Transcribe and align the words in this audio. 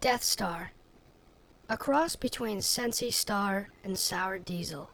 Death 0.00 0.24
Star. 0.24 0.72
A 1.68 1.76
cross 1.76 2.16
between 2.16 2.62
Sensi 2.62 3.10
Star 3.10 3.68
and 3.84 3.98
Sour 3.98 4.38
Diesel. 4.38 4.88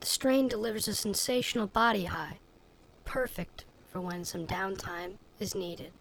The 0.00 0.06
strain 0.06 0.46
delivers 0.46 0.86
a 0.86 0.94
sensational 0.94 1.66
body 1.66 2.04
high, 2.04 2.38
perfect 3.06 3.64
for 3.90 4.02
when 4.02 4.26
some 4.26 4.46
downtime 4.46 5.14
is 5.38 5.54
needed. 5.54 5.92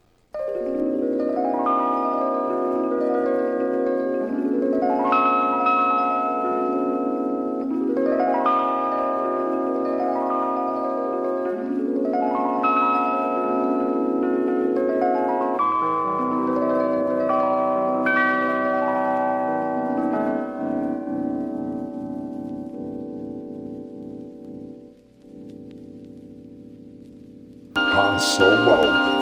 Han 28.19 28.27
Solo, 28.27 28.81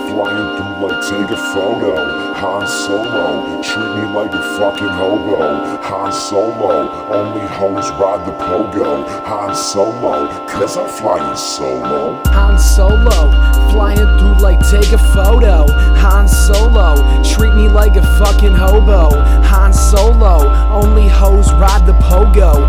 flying 0.10 0.58
through 0.58 0.88
like 0.88 1.08
take 1.08 1.30
a 1.30 1.38
photo. 1.54 2.34
Han 2.34 2.66
Solo, 2.66 3.62
treat 3.62 3.94
me 3.94 4.12
like 4.12 4.34
a 4.34 4.58
fucking 4.58 4.88
hobo. 4.88 5.78
Han 5.84 6.12
Solo, 6.12 6.90
only 7.14 7.46
hoes 7.46 7.92
ride 8.02 8.26
the 8.26 8.32
pogo. 8.32 9.08
Han 9.28 9.54
Solo, 9.54 10.28
cause 10.48 10.78
I'm 10.78 10.90
flying 10.90 11.38
solo. 11.38 12.16
Han 12.34 12.58
Solo, 12.58 13.30
flying 13.70 13.98
through 14.18 14.40
like 14.42 14.60
take 14.68 14.92
a 14.92 14.98
photo. 15.14 15.72
Han 16.02 16.28
Solo, 16.28 16.96
treat 17.22 17.54
me 17.54 17.70
like 17.70 17.98
a 17.98 18.02
fucking 18.18 18.56
hobo. 18.56 19.12
Han 19.44 19.74
Solo, 19.74 20.50
only 20.74 21.08
hoes 21.08 21.54
ride 21.54 21.86
the 21.86 21.94
pogo. 22.10 22.67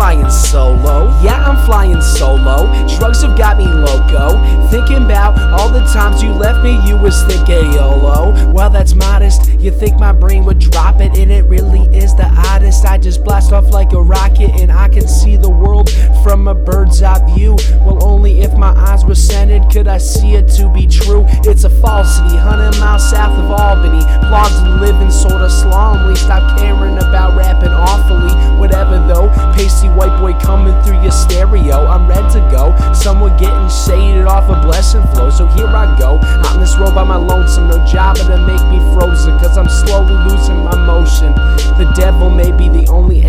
Flying 0.00 0.30
solo. 0.30 1.08
Yeah, 1.22 1.44
I'm 1.46 1.66
flying 1.66 2.00
solo. 2.00 2.72
Drugs 2.96 3.20
have 3.20 3.36
got 3.36 3.58
me 3.58 3.66
loco. 3.66 4.40
Thinking 4.68 5.04
about 5.04 5.38
all 5.60 5.68
the 5.68 5.84
times 5.92 6.22
you 6.22 6.30
left 6.32 6.64
me, 6.64 6.80
you 6.88 6.96
was 6.96 7.22
thinking 7.24 7.74
YOLO. 7.74 8.50
Well, 8.50 8.70
that's 8.70 8.94
modest. 8.94 9.52
You 9.60 9.70
think 9.70 9.98
my 9.98 10.12
brain 10.12 10.46
would 10.46 10.58
drop 10.58 11.02
it, 11.02 11.18
and 11.18 11.30
it 11.30 11.44
really 11.44 11.82
is 11.94 12.14
the 12.14 12.24
oddest. 12.48 12.86
I 12.86 12.96
just 12.96 13.22
blast 13.24 13.52
off 13.52 13.74
like 13.74 13.92
a 13.92 14.00
rocket, 14.00 14.58
and 14.58 14.72
I 14.72 14.88
can 14.88 15.06
see 15.06 15.36
the 15.36 15.50
world 15.50 15.90
from 16.24 16.48
a 16.48 16.54
bird's 16.54 17.02
eye 17.02 17.22
view. 17.34 17.56
Well, 17.84 18.02
only 18.02 18.40
if 18.40 18.56
my 18.56 18.72
eyes 18.88 19.04
were 19.04 19.14
centered 19.14 19.70
could 19.70 19.86
I 19.86 19.98
see 19.98 20.32
it 20.34 20.48
to 20.56 20.70
be 20.70 20.86
true. 20.86 21.26
It's 21.44 21.64
a 21.64 21.70
falsity, 21.70 22.36
100 22.36 22.80
miles 22.80 23.10
south 23.10 23.38
of 23.38 23.50
Albany. 23.50 23.79
Coming 30.42 30.74
through 30.82 31.02
your 31.02 31.12
stereo. 31.12 31.86
I'm 31.86 32.08
ready 32.08 32.28
to 32.34 32.40
go. 32.50 32.74
Someone 32.92 33.36
getting 33.36 33.68
shaded 33.68 34.26
off 34.26 34.48
a 34.48 34.60
blessing 34.66 35.02
flow. 35.14 35.30
So 35.30 35.46
here 35.46 35.66
I 35.66 35.96
go. 35.98 36.18
On 36.48 36.60
this 36.60 36.76
road 36.76 36.94
by 36.94 37.04
my 37.04 37.16
lonesome. 37.16 37.68
No 37.68 37.84
job 37.86 38.16
to 38.16 38.36
make 38.46 38.64
me 38.68 38.78
frozen. 38.94 39.38
Cause 39.38 39.56
I'm 39.56 39.68
slowly 39.68 40.14
losing 40.28 40.58
my 40.64 40.76
motion. 40.86 41.34
The 41.78 41.90
devil 41.96 42.30
may 42.30 42.52
be 42.52 42.68
the 42.68 42.86
only 42.88 43.19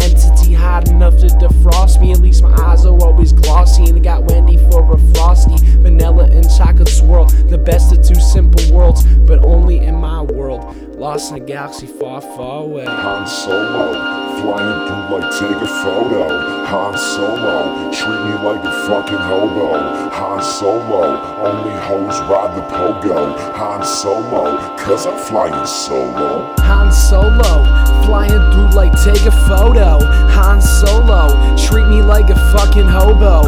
The 7.52 7.57
best 7.57 7.91
of 7.91 8.02
two 8.07 8.16
simple 8.16 8.63
worlds. 8.73 9.03
But 9.03 9.44
only 9.44 9.80
in 9.80 9.95
my 9.95 10.21
world. 10.21 10.63
Lost 10.97 11.31
in 11.31 11.38
a 11.38 11.39
galaxy 11.39 11.88
far, 11.88 12.21
far 12.21 12.63
away. 12.63 12.85
Han 12.85 13.27
Solo, 13.27 13.91
flying 14.39 14.88
through 14.88 15.17
like 15.17 15.31
take 15.33 15.57
a 15.57 15.67
photo. 15.81 16.29
Han 16.67 16.95
Solo, 16.95 17.91
treat 17.91 18.22
me 18.29 18.34
like 18.45 18.63
a 18.63 18.72
fucking 18.88 19.17
hobo. 19.17 20.09
Han 20.12 20.44
Solo, 20.44 21.19
only 21.41 21.75
hoes 21.81 22.19
ride 22.29 22.56
the 22.56 22.62
pogo. 22.69 23.35
Han 23.56 23.83
Solo, 23.83 24.57
cause 24.78 25.07
I'm 25.07 25.18
flying 25.18 25.66
solo. 25.66 26.53
Han 26.59 26.91
Solo, 26.91 27.66
flying 28.06 28.29
through 28.53 28.69
like 28.78 28.94
take 29.03 29.25
a 29.25 29.31
photo. 29.50 30.06
Han 30.29 30.62
Solo, 30.62 31.28
treat 31.57 31.88
me 31.88 32.03
like 32.03 32.29
a 32.29 32.35
fucking 32.53 32.88
hobo. 32.88 33.41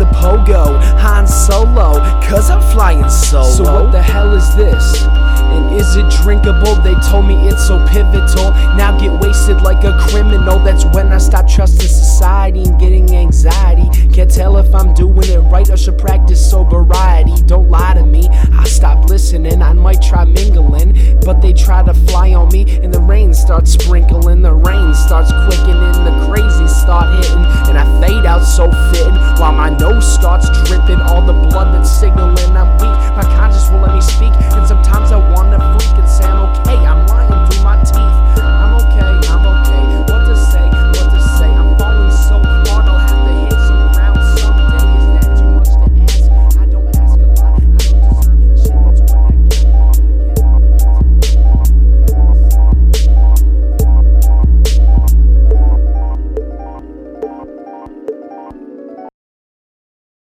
The 0.00 0.06
pogo. 0.06 0.80
Han 0.98 1.26
Solo, 1.26 2.00
cause 2.24 2.50
I'm 2.50 2.62
flying 2.72 3.08
solo. 3.08 3.50
So 3.50 3.64
what 3.64 3.92
the 3.92 4.02
hell 4.02 4.32
is 4.32 4.56
this? 4.56 5.02
And 5.04 5.74
is 5.76 5.96
it 5.96 6.08
drinkable? 6.22 6.74
They 6.76 6.94
told 7.10 7.26
me 7.26 7.34
it's 7.48 7.66
so 7.66 7.84
pivotal. 7.88 8.50
Now 8.80 8.96
get 8.98 9.12
wasted 9.20 9.60
like 9.60 9.84
a 9.84 9.96
criminal. 10.08 10.58
That's 10.58 10.84
when 10.86 11.12
I 11.12 11.18
stop 11.18 11.46
trusting 11.46 11.88
society 11.88 12.62
and 12.62 12.80
getting 12.80 13.14
anxiety. 13.14 13.88
Can't 14.08 14.30
tell 14.30 14.56
if 14.56 14.74
I'm 14.74 14.94
doing 14.94 15.28
it 15.28 15.40
right 15.52 15.68
or 15.68 15.76
should 15.76 15.98
practice 15.98 16.40
sobriety. 16.50 17.34
Don't 17.46 17.68
lie 17.68 17.94
to 17.94 18.04
me. 18.04 18.28
I 18.52 18.64
stop 18.64 19.08
listening. 19.10 19.60
I 19.60 19.72
might 19.74 20.00
try 20.00 20.24
mingling, 20.24 21.20
but 21.26 21.42
they 21.42 21.52
try 21.52 21.82
to 21.82 21.92
fly 21.92 22.32
on 22.32 22.48
me, 22.48 22.78
and 22.82 22.92
the 22.94 23.00
rain 23.00 23.34
starts 23.34 23.72
sprinkling. 23.72 24.42
The 24.42 24.54
rain 24.54 24.94
starts 24.94 25.30
quickening. 25.46 26.04
The 26.04 26.14
crazies 26.26 26.70
start 26.70 27.08
hitting, 27.18 27.44
and 27.68 27.76
I 27.76 27.84
fade 28.00 28.24
out 28.24 28.44
so 28.44 28.70
fitting 28.92 29.19
while 29.40 29.52
my 29.52 29.70
nose 29.70 30.04
starts 30.04 30.50
dripping, 30.68 31.00
all 31.00 31.24
the 31.24 31.32
blood 31.32 31.72
that's 31.72 31.88
signaling 31.90 32.36
I'm 32.54 32.76
weak. 32.76 33.00
My 33.16 33.24
conscience 33.24 33.70
won't 33.70 33.84
let 33.88 33.94
me 33.94 34.02
speak, 34.02 34.34
and 34.52 34.68
some 34.68 34.79